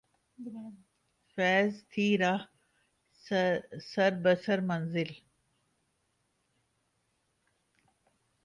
فیضؔ 1.37 1.73
تھی 1.91 2.07
راہ 2.21 2.41
سر 3.91 4.11
بسر 4.23 4.59
منزل 4.69 5.09